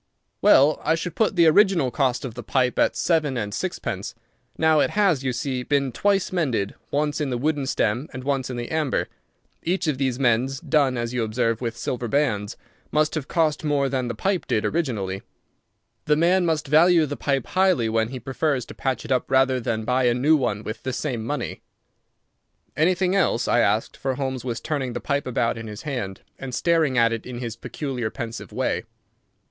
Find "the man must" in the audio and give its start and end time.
16.05-16.65